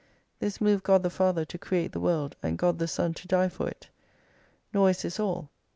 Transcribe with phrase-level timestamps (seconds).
[0.39, 3.49] This moved God the Father to create the world, and <jod the Son to die
[3.49, 3.91] for it.
[4.73, 5.49] Nor is this all.